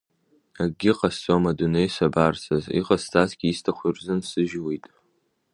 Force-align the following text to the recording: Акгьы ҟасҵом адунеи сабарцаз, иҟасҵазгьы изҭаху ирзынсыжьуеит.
Акгьы 0.63 0.91
ҟасҵом 0.97 1.43
адунеи 1.51 1.89
сабарцаз, 1.95 2.63
иҟасҵазгьы 2.79 3.47
изҭаху 3.49 3.85
ирзынсыжьуеит. 3.89 4.85